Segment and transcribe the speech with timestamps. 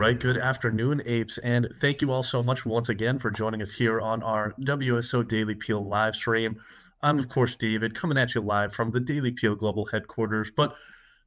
[0.00, 0.18] right.
[0.18, 1.36] Good afternoon, apes.
[1.36, 5.28] And thank you all so much once again for joining us here on our WSO
[5.28, 6.58] Daily Peel live stream.
[7.02, 10.50] I'm, of course, David, coming at you live from the Daily Peel Global headquarters.
[10.50, 10.74] But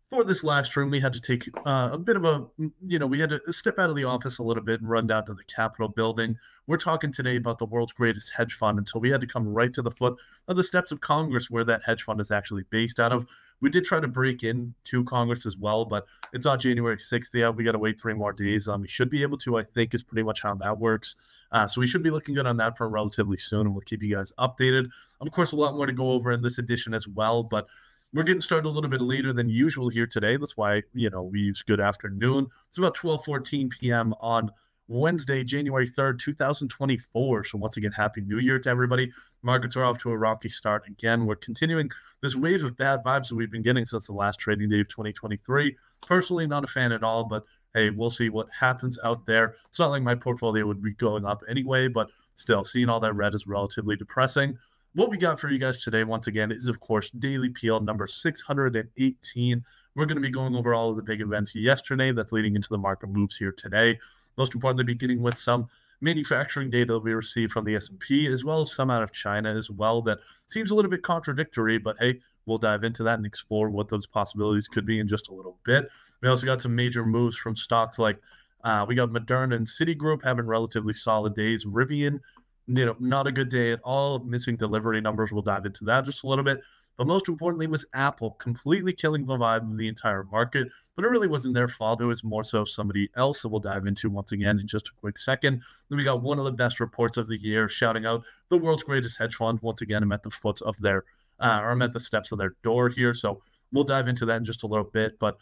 [0.09, 2.47] for this live stream, we had to take uh, a bit of a,
[2.83, 5.05] you know, we had to step out of the office a little bit and run
[5.05, 6.37] down to the Capitol building.
[6.65, 9.71] We're talking today about the world's greatest hedge fund until we had to come right
[9.71, 10.15] to the foot
[10.47, 13.27] of the steps of Congress where that hedge fund is actually based out of.
[13.63, 17.55] We did try to break into Congress as well, but it's on January 6th yet.
[17.55, 18.67] We got to wait three more days.
[18.67, 21.15] Um, we should be able to, I think, is pretty much how that works.
[21.49, 24.03] Uh, so we should be looking good on that for relatively soon, and we'll keep
[24.03, 24.89] you guys updated.
[25.21, 27.67] Of course, a lot more to go over in this edition as well, but
[28.13, 30.35] we're getting started a little bit later than usual here today.
[30.35, 32.47] That's why, you know, we use good afternoon.
[32.67, 34.13] It's about 12 14 p.m.
[34.19, 34.51] on
[34.93, 37.43] Wednesday, January 3rd, 2024.
[37.45, 39.11] So, once again, Happy New Year to everybody.
[39.41, 41.25] Markets are off to a rocky start again.
[41.25, 41.89] We're continuing
[42.21, 44.87] this wave of bad vibes that we've been getting since the last trading day of
[44.89, 45.75] 2023.
[46.05, 49.55] Personally, not a fan at all, but hey, we'll see what happens out there.
[49.67, 53.15] It's not like my portfolio would be going up anyway, but still, seeing all that
[53.15, 54.59] red is relatively depressing.
[54.93, 58.05] What we got for you guys today, once again, is of course Daily Peel number
[58.05, 59.63] 618.
[59.95, 62.69] We're going to be going over all of the big events yesterday that's leading into
[62.69, 63.99] the market moves here today.
[64.37, 65.67] Most importantly, beginning with some
[66.01, 69.55] manufacturing data that we received from the S&P, as well as some out of China
[69.55, 70.01] as well.
[70.01, 73.87] That seems a little bit contradictory, but hey, we'll dive into that and explore what
[73.87, 75.87] those possibilities could be in just a little bit.
[76.21, 78.19] We also got some major moves from stocks like
[78.63, 81.65] uh, we got Moderna and Citigroup having relatively solid days.
[81.65, 82.19] Rivian,
[82.67, 84.19] you know, not a good day at all.
[84.19, 85.31] Missing delivery numbers.
[85.31, 86.61] We'll dive into that just a little bit.
[86.97, 90.67] But most importantly was Apple completely killing the vibe of the entire market.
[90.95, 92.01] But it really wasn't their fault.
[92.01, 94.93] It was more so somebody else that we'll dive into once again in just a
[94.99, 95.61] quick second.
[95.89, 98.83] Then we got one of the best reports of the year shouting out the world's
[98.83, 99.59] greatest hedge fund.
[99.61, 101.03] Once again, I'm at the foot of their,
[101.39, 103.13] uh, or I'm at the steps of their door here.
[103.13, 103.41] So
[103.71, 105.17] we'll dive into that in just a little bit.
[105.17, 105.37] But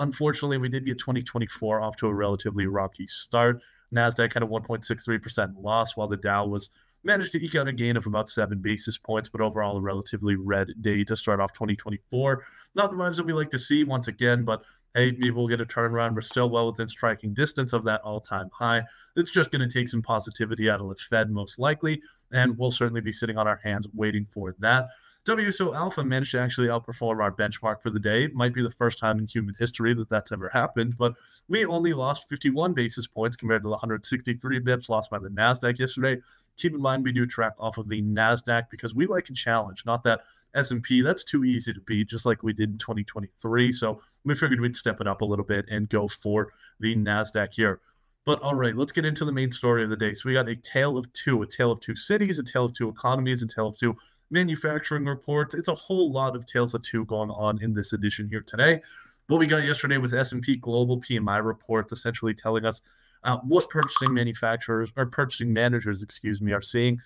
[0.00, 3.62] unfortunately, we did get 2024 off to a relatively rocky start.
[3.94, 6.70] NASDAQ had a 1.63% loss while the Dow was
[7.06, 10.36] managed to eke out a gain of about seven basis points, but overall a relatively
[10.36, 12.44] red day to start off 2024.
[12.74, 14.62] Not the vibes that we like to see once again, but
[14.94, 16.14] hey, maybe we'll get a turnaround.
[16.14, 18.82] We're still well within striking distance of that all-time high.
[19.14, 22.02] It's just going to take some positivity out of the Fed most likely,
[22.32, 24.88] and we'll certainly be sitting on our hands waiting for that.
[25.26, 28.22] WSO Alpha managed to actually outperform our benchmark for the day.
[28.22, 31.14] It might be the first time in human history that that's ever happened, but
[31.48, 35.80] we only lost 51 basis points compared to the 163 bips lost by the NASDAQ
[35.80, 36.22] yesterday.
[36.56, 39.84] Keep in mind, we do track off of the NASDAQ because we like a challenge,
[39.84, 40.20] not that
[40.54, 41.02] S&P.
[41.02, 43.72] That's too easy to beat, just like we did in 2023.
[43.72, 47.48] So we figured we'd step it up a little bit and go for the NASDAQ
[47.52, 47.80] here.
[48.24, 50.14] But all right, let's get into the main story of the day.
[50.14, 52.74] So we got a tale of two, a tale of two cities, a tale of
[52.74, 53.96] two economies, a tale of two
[54.30, 55.54] manufacturing reports.
[55.54, 58.80] It's a whole lot of tales of two going on in this edition here today.
[59.28, 62.80] What we got yesterday was S&P Global PMI reports, essentially telling us
[63.24, 67.00] uh, what purchasing manufacturers or purchasing managers, excuse me, are seeing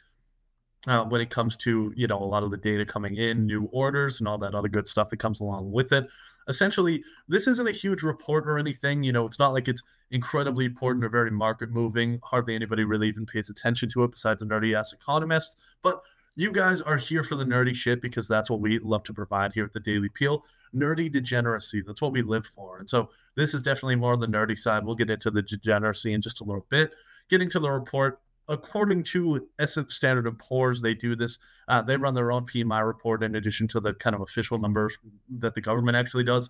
[0.86, 3.64] uh, when it comes to you know a lot of the data coming in, new
[3.72, 6.06] orders, and all that other good stuff that comes along with it.
[6.48, 9.02] Essentially, this isn't a huge report or anything.
[9.02, 12.18] You know, it's not like it's incredibly important or very market moving.
[12.24, 15.56] Hardly anybody really even pays attention to it besides the nerdy ass economists.
[15.82, 16.02] But
[16.40, 19.52] you guys are here for the nerdy shit because that's what we love to provide
[19.52, 20.42] here at the Daily Peel.
[20.74, 21.82] Nerdy degeneracy.
[21.86, 22.78] That's what we live for.
[22.78, 24.86] And so this is definitely more on the nerdy side.
[24.86, 26.92] We'll get into the degeneracy in just a little bit.
[27.28, 31.38] Getting to the report, according to Essence Standard & Poor's, they do this.
[31.68, 34.96] Uh, they run their own PMI report in addition to the kind of official numbers
[35.28, 36.48] that the government actually does.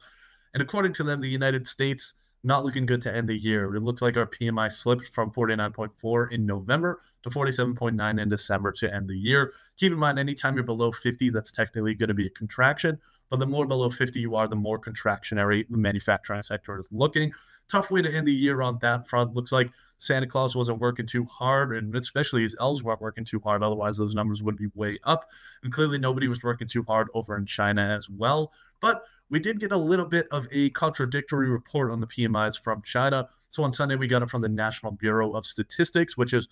[0.54, 3.74] And according to them, the United States not looking good to end the year.
[3.74, 8.92] It looks like our PMI slipped from 49.4 in November to 47.9 in December to
[8.92, 9.52] end the year.
[9.76, 12.98] Keep in mind, anytime you're below 50, that's technically going to be a contraction.
[13.28, 17.32] But the more below 50 you are, the more contractionary the manufacturing sector is looking.
[17.68, 19.34] Tough way to end the year on that front.
[19.34, 23.38] Looks like Santa Claus wasn't working too hard, and especially his elves weren't working too
[23.38, 23.62] hard.
[23.62, 25.28] Otherwise, those numbers would be way up.
[25.62, 28.50] And clearly, nobody was working too hard over in China as well.
[28.80, 31.52] But we did get a little bit of a contradictory hmm.
[31.52, 33.28] report on the PMIs from China.
[33.48, 36.48] So on Sunday, we got it from the National Bureau of Statistics, which is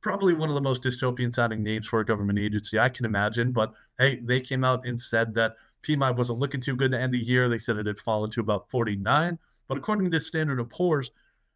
[0.00, 3.52] probably one of the most dystopian sounding names for a government agency I can imagine.
[3.52, 5.56] But hey, they came out and said that
[5.86, 7.48] PMI wasn't looking too good to end the year.
[7.48, 9.38] They said it had fallen to about 49.
[9.68, 11.10] But according to the Standard & Poor's,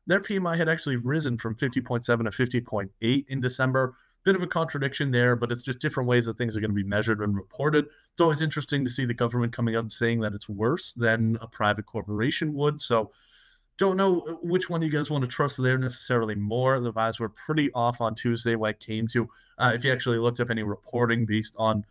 [0.06, 3.94] their PMI had actually risen from 50.7 to 50.8 in December.
[4.26, 6.74] Bit of a contradiction there, but it's just different ways that things are going to
[6.74, 7.84] be measured and reported.
[7.84, 11.38] It's always interesting to see the government coming out and saying that it's worse than
[11.40, 12.80] a private corporation would.
[12.80, 13.12] So,
[13.78, 16.80] don't know which one you guys want to trust there necessarily more.
[16.80, 19.28] The vibes were pretty off on Tuesday when it came to
[19.58, 21.84] uh, if you actually looked up any reporting based on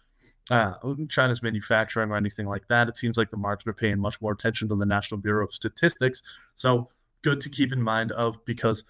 [0.50, 0.74] uh,
[1.08, 2.90] China's manufacturing or anything like that.
[2.90, 5.54] It seems like the markets are paying much more attention to the National Bureau of
[5.54, 6.22] Statistics.
[6.56, 6.90] So
[7.22, 8.84] good to keep in mind of because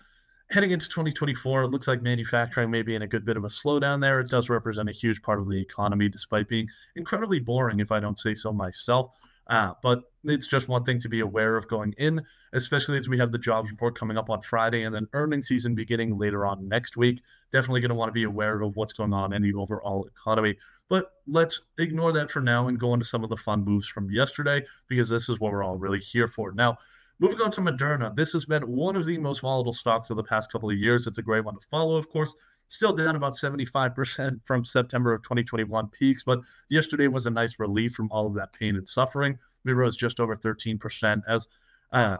[0.52, 3.48] heading into 2024, it looks like manufacturing may be in a good bit of a
[3.48, 4.20] slowdown there.
[4.20, 8.00] It does represent a huge part of the economy, despite being incredibly boring, if I
[8.00, 9.12] don't say so myself.
[9.48, 13.18] Uh, but it's just one thing to be aware of going in, especially as we
[13.20, 16.68] have the jobs report coming up on Friday and then earnings season beginning later on
[16.68, 17.22] next week.
[17.52, 20.58] Definitely going to want to be aware of what's going on in the overall economy.
[20.90, 24.10] But let's ignore that for now and go into some of the fun moves from
[24.12, 26.52] yesterday because this is what we're all really here for.
[26.52, 26.78] Now,
[27.20, 30.24] moving on to Moderna, this has been one of the most volatile stocks of the
[30.24, 31.08] past couple of years.
[31.08, 32.36] It's a great one to follow, of course.
[32.68, 36.40] Still down about 75% from September of 2021 peaks, but
[36.70, 39.38] yesterday was a nice relief from all of that pain and suffering.
[39.64, 41.48] We rose just over 13% as
[41.92, 42.18] uh,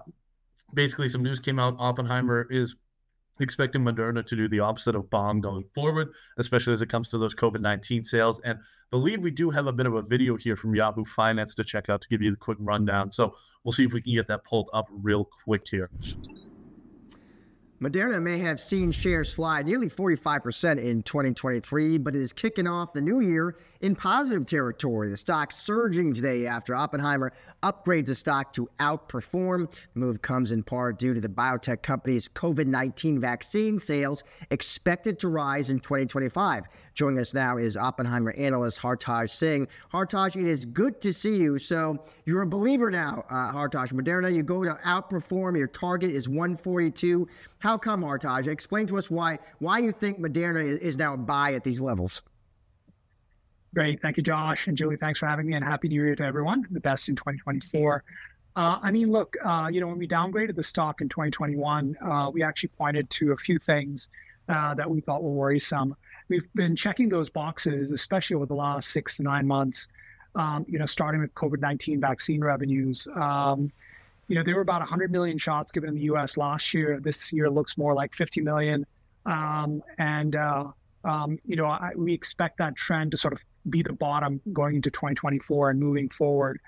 [0.74, 1.76] basically some news came out.
[1.80, 2.76] Oppenheimer is
[3.40, 7.18] expecting Moderna to do the opposite of bomb going forward, especially as it comes to
[7.18, 8.40] those COVID 19 sales.
[8.42, 8.60] And
[8.92, 11.90] believe we do have a bit of a video here from Yahoo Finance to check
[11.90, 13.12] out to give you the quick rundown.
[13.12, 15.90] So we'll see if we can get that pulled up real quick here.
[17.82, 22.94] Moderna may have seen shares slide nearly 45% in 2023, but it is kicking off
[22.94, 25.10] the new year in positive territory.
[25.10, 29.70] The stock surging today after Oppenheimer upgrades the stock to outperform.
[29.94, 35.20] The move comes in part due to the biotech company's COVID 19 vaccine sales expected
[35.20, 36.68] to rise in 2025.
[36.94, 39.68] Joining us now is Oppenheimer analyst Hartaj Singh.
[39.92, 41.58] Hartaj, it is good to see you.
[41.58, 43.92] So you're a believer now, uh, Hartaj.
[43.92, 45.58] Moderna, you go to outperform.
[45.58, 47.28] Your target is 142.
[47.66, 48.46] How come, Hartaj?
[48.46, 52.22] Explain to us why why you think Moderna is, now a buy at these levels.
[53.74, 54.00] Great.
[54.04, 54.68] Thank you, Josh.
[54.68, 56.68] And Julie, thanks for having me and happy new year to everyone.
[56.70, 58.04] The best in 2024.
[58.56, 62.30] Uh, I mean, look, uh, you know, when we downgraded the stock in 2021, uh,
[62.32, 64.10] we actually pointed to a few things
[64.48, 65.96] uh, that we thought were worrisome.
[66.30, 69.88] We've been checking those boxes, especially over the last six to nine months,
[70.36, 73.08] um, you know, starting with COVID 19 vaccine revenues.
[73.16, 73.72] Um,
[74.28, 77.00] you know, there were about 100 million shots given in the US last year.
[77.02, 78.86] This year looks more like 50 million.
[79.26, 80.66] Um, and, uh,
[81.04, 84.76] um, you know, I, we expect that trend to sort of be the bottom going
[84.76, 86.60] into 2024 and moving forward.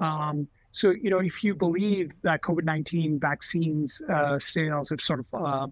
[0.00, 5.26] Um, so, you know, if you believe that COVID-19 vaccines uh, sales have sort of,
[5.34, 5.66] uh,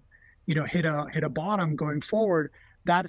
[0.47, 2.51] you know, hit a hit a bottom going forward,
[2.85, 3.05] that.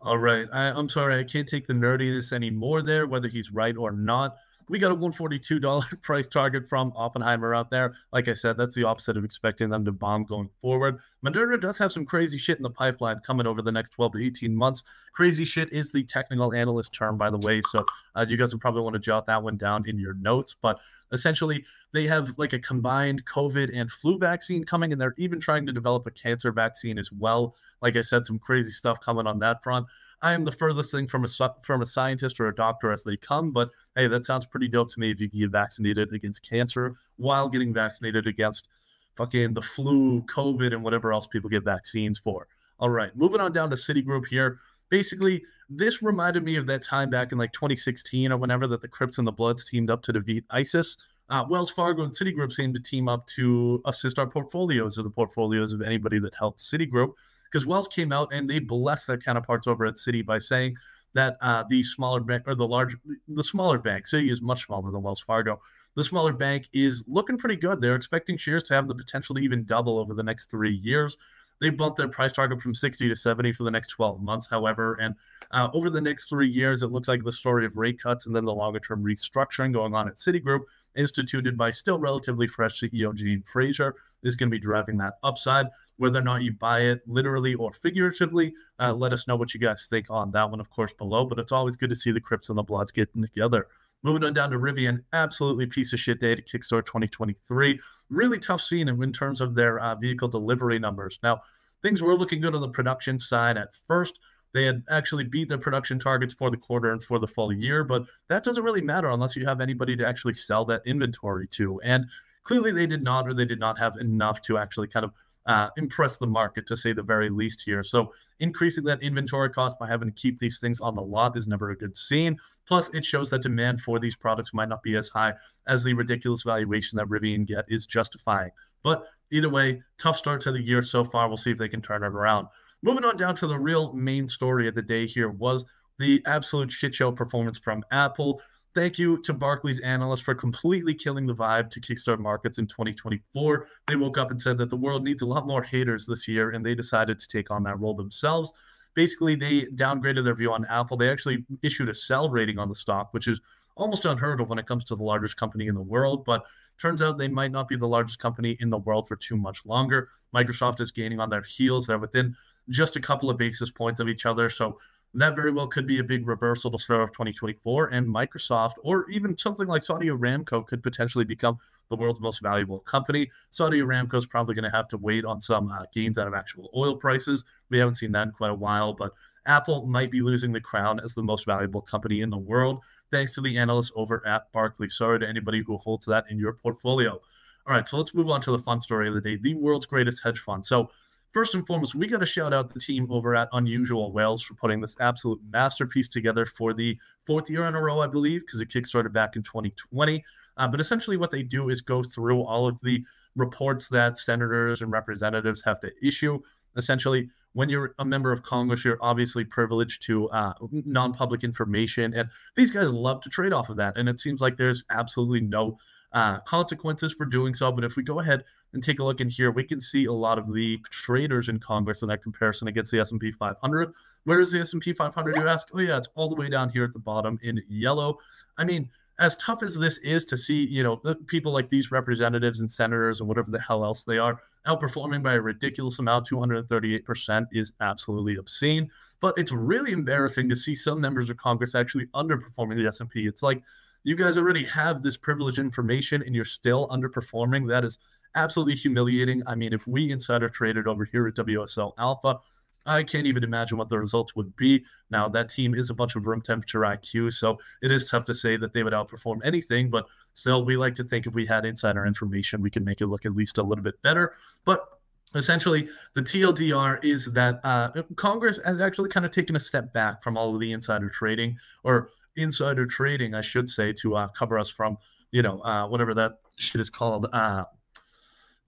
[0.00, 3.76] All right, I, I'm sorry, I can't take the nerdiness anymore there, whether he's right
[3.76, 4.36] or not
[4.68, 7.94] we got a $142 price target from Oppenheimer out there.
[8.12, 10.98] Like I said, that's the opposite of expecting them to bomb going forward.
[11.24, 14.24] Moderna does have some crazy shit in the pipeline coming over the next 12 to
[14.24, 14.84] 18 months.
[15.12, 17.60] Crazy shit is the technical analyst term, by the way.
[17.62, 17.84] So
[18.14, 20.54] uh, you guys will probably want to jot that one down in your notes.
[20.60, 20.78] But
[21.12, 25.66] essentially, they have like a combined COVID and flu vaccine coming, and they're even trying
[25.66, 27.54] to develop a cancer vaccine as well.
[27.80, 29.86] Like I said, some crazy stuff coming on that front.
[30.22, 31.28] I am the furthest thing from a
[31.62, 34.90] from a scientist or a doctor as they come, but hey, that sounds pretty dope
[34.90, 35.10] to me.
[35.10, 38.68] If you can get vaccinated against cancer while getting vaccinated against
[39.16, 42.48] fucking the flu, COVID, and whatever else people get vaccines for.
[42.80, 44.58] All right, moving on down to Citigroup here.
[44.88, 48.88] Basically, this reminded me of that time back in like 2016 or whenever that the
[48.88, 50.96] Crips and the Bloods teamed up to defeat ISIS.
[51.30, 55.10] Uh, Wells Fargo and Citigroup seemed to team up to assist our portfolios or the
[55.10, 57.12] portfolios of anybody that helped Citigroup
[57.54, 60.76] because Wells came out and they blessed their counterparts over at Citi by saying
[61.12, 62.96] that uh, the smaller bank or the large,
[63.28, 65.60] the smaller bank, Citi is much smaller than Wells Fargo.
[65.94, 67.80] The smaller bank is looking pretty good.
[67.80, 71.16] They're expecting shares to have the potential to even double over the next three years.
[71.60, 74.94] They bumped their price target from 60 to 70 for the next 12 months, however.
[75.00, 75.14] And
[75.52, 78.34] uh, over the next three years, it looks like the story of rate cuts and
[78.34, 80.62] then the longer term restructuring going on at Citigroup,
[80.96, 85.66] instituted by still relatively fresh CEO Jane Fraser, is going to be driving that upside
[85.96, 88.54] whether or not you buy it literally or figuratively.
[88.78, 91.24] Uh, let us know what you guys think on that one, of course, below.
[91.24, 93.68] But it's always good to see the Crips and the Bloods getting together.
[94.02, 97.80] Moving on down to Rivian, absolutely piece of shit day to kickstart 2023.
[98.10, 101.18] Really tough scene in terms of their uh, vehicle delivery numbers.
[101.22, 101.40] Now,
[101.82, 104.18] things were looking good on the production side at first.
[104.54, 107.82] They had actually beat their production targets for the quarter and for the full year,
[107.84, 111.80] but that doesn't really matter unless you have anybody to actually sell that inventory to.
[111.82, 112.06] And
[112.44, 115.12] clearly they did not, or they did not have enough to actually kind of
[115.46, 117.82] uh, impress the market to say the very least here.
[117.82, 121.48] So increasing that inventory cost by having to keep these things on the lot is
[121.48, 122.38] never a good scene.
[122.66, 125.34] Plus, it shows that demand for these products might not be as high
[125.66, 128.52] as the ridiculous valuation that Rivian get is justifying.
[128.82, 131.28] But either way, tough start to the year so far.
[131.28, 132.46] We'll see if they can turn it around.
[132.84, 135.64] Moving on down to the real main story of the day here was
[135.98, 138.42] the absolute shit show performance from Apple.
[138.74, 143.68] Thank you to Barclays analysts for completely killing the vibe to kickstart markets in 2024.
[143.88, 146.50] They woke up and said that the world needs a lot more haters this year,
[146.50, 148.52] and they decided to take on that role themselves.
[148.92, 150.98] Basically, they downgraded their view on Apple.
[150.98, 153.40] They actually issued a sell rating on the stock, which is
[153.76, 156.26] almost unheard of when it comes to the largest company in the world.
[156.26, 156.44] But
[156.78, 159.64] turns out they might not be the largest company in the world for too much
[159.64, 160.10] longer.
[160.34, 161.86] Microsoft is gaining on their heels.
[161.86, 162.36] They're within
[162.68, 164.48] just a couple of basis points of each other.
[164.48, 164.78] So
[165.14, 167.88] that very well could be a big reversal to start off 2024.
[167.88, 171.58] And Microsoft, or even something like Saudi Aramco, could potentially become
[171.90, 173.30] the world's most valuable company.
[173.50, 176.34] Saudi Aramco is probably going to have to wait on some uh, gains out of
[176.34, 177.44] actual oil prices.
[177.70, 179.12] We haven't seen that in quite a while, but
[179.46, 182.80] Apple might be losing the crown as the most valuable company in the world,
[183.10, 184.96] thanks to the analysts over at Barclays.
[184.96, 187.20] Sorry to anybody who holds that in your portfolio.
[187.66, 189.86] All right, so let's move on to the fun story of the day the world's
[189.86, 190.66] greatest hedge fund.
[190.66, 190.90] So,
[191.34, 194.54] first and foremost, we got to shout out the team over at Unusual Whales for
[194.54, 198.60] putting this absolute masterpiece together for the fourth year in a row, I believe, because
[198.60, 200.24] it kickstarted back in 2020.
[200.56, 204.80] Uh, but essentially, what they do is go through all of the reports that senators
[204.80, 206.38] and representatives have to issue.
[206.76, 212.14] Essentially, when you're a member of Congress, you're obviously privileged to uh, non public information.
[212.14, 213.96] And these guys love to trade off of that.
[213.96, 215.78] And it seems like there's absolutely no
[216.14, 217.70] uh, consequences for doing so.
[217.70, 220.12] But if we go ahead and take a look in here, we can see a
[220.12, 223.92] lot of the traders in Congress in that comparison against the S&P 500.
[224.24, 225.36] Where is the S&P 500?
[225.36, 225.68] You ask.
[225.74, 228.18] Oh yeah, it's all the way down here at the bottom in yellow.
[228.56, 232.60] I mean, as tough as this is to see, you know, people like these representatives
[232.60, 237.46] and senators and whatever the hell else they are outperforming by a ridiculous amount, 238%
[237.52, 238.90] is absolutely obscene.
[239.20, 243.26] But it's really embarrassing to see some members of Congress actually underperforming the S&P.
[243.26, 243.62] It's like
[244.04, 247.68] you guys already have this privileged information and you're still underperforming.
[247.68, 247.98] That is
[248.34, 249.42] absolutely humiliating.
[249.46, 252.38] I mean, if we insider traded over here at WSO Alpha,
[252.86, 254.84] I can't even imagine what the results would be.
[255.10, 258.34] Now, that team is a bunch of room temperature IQ, so it is tough to
[258.34, 261.64] say that they would outperform anything, but still, we like to think if we had
[261.64, 264.34] insider information, we could make it look at least a little bit better.
[264.66, 264.86] But
[265.34, 270.22] essentially, the TLDR is that uh, Congress has actually kind of taken a step back
[270.22, 274.58] from all of the insider trading, or insider trading, I should say, to uh, cover
[274.58, 274.98] us from,
[275.30, 277.64] you know, uh, whatever that shit is called uh,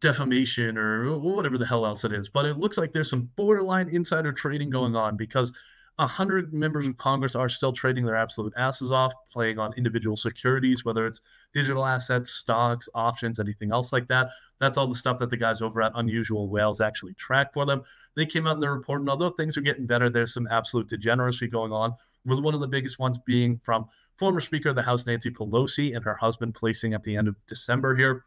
[0.01, 2.29] defamation or whatever the hell else it is.
[2.29, 5.53] But it looks like there's some borderline insider trading going on because
[5.99, 10.85] hundred members of Congress are still trading their absolute asses off, playing on individual securities,
[10.85, 11.23] whether it's
[11.55, 14.29] digital assets, stocks, options, anything else like that.
[14.61, 17.83] That's all the stuff that the guys over at Unusual Whales actually track for them.
[18.15, 20.89] They came out in their report, and although things are getting better, there's some absolute
[20.89, 21.95] degeneracy going on.
[22.26, 25.95] With one of the biggest ones being from former Speaker of the House Nancy Pelosi
[25.95, 28.25] and her husband placing at the end of December here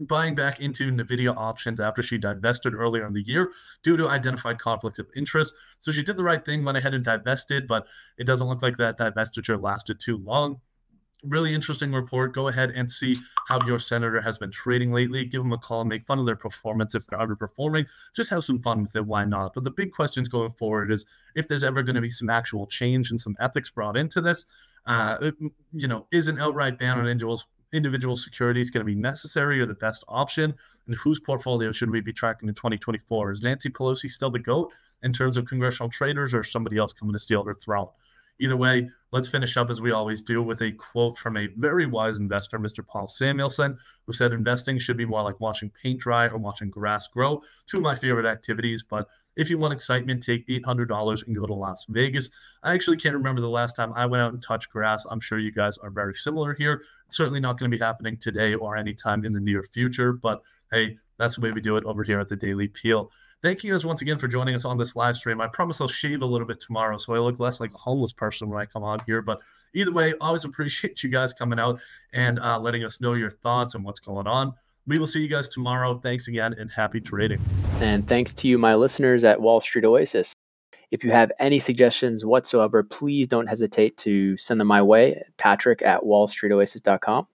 [0.00, 4.58] buying back into NVIDIA options after she divested earlier in the year due to identified
[4.58, 5.54] conflicts of interest.
[5.78, 7.86] So she did the right thing, went ahead and divested, but
[8.18, 10.60] it doesn't look like that divestiture lasted too long.
[11.22, 12.34] Really interesting report.
[12.34, 13.16] Go ahead and see
[13.48, 15.24] how your senator has been trading lately.
[15.24, 17.86] Give them a call, make fun of their performance if they're underperforming.
[18.14, 19.06] Just have some fun with it.
[19.06, 19.54] Why not?
[19.54, 22.66] But the big questions going forward is if there's ever going to be some actual
[22.66, 24.44] change and some ethics brought into this.
[24.86, 25.30] Uh,
[25.72, 29.66] you know, is an outright ban on individuals individual securities going to be necessary or
[29.66, 30.54] the best option?
[30.86, 33.32] And whose portfolio should we be tracking in 2024?
[33.32, 37.12] Is Nancy Pelosi still the GOAT in terms of congressional traders or somebody else coming
[37.12, 37.88] to steal her throne?
[38.40, 41.86] Either way, let's finish up as we always do with a quote from a very
[41.86, 42.84] wise investor, Mr.
[42.84, 47.06] Paul Samuelson, who said investing should be more like watching paint dry or watching grass
[47.06, 47.42] grow.
[47.66, 51.54] Two of my favorite activities, but if you want excitement, take $800 and go to
[51.54, 52.30] Las Vegas.
[52.62, 55.04] I actually can't remember the last time I went out and touched grass.
[55.10, 56.82] I'm sure you guys are very similar here.
[57.06, 60.42] It's certainly not going to be happening today or anytime in the near future, but
[60.70, 63.10] hey, that's the way we do it over here at the Daily Peel.
[63.44, 65.38] Thank you guys once again for joining us on this live stream.
[65.38, 68.10] I promise I'll shave a little bit tomorrow so I look less like a homeless
[68.10, 69.20] person when I come on here.
[69.20, 69.42] But
[69.74, 71.78] either way, always appreciate you guys coming out
[72.14, 74.54] and uh, letting us know your thoughts and what's going on.
[74.86, 75.98] We will see you guys tomorrow.
[75.98, 77.44] Thanks again and happy trading.
[77.80, 80.32] And thanks to you, my listeners at Wall Street Oasis.
[80.90, 85.82] If you have any suggestions whatsoever, please don't hesitate to send them my way, patrick
[85.82, 87.26] at wallstreetoasis.com.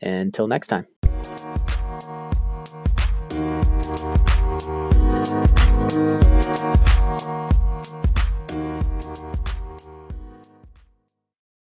[0.00, 0.86] Until next time.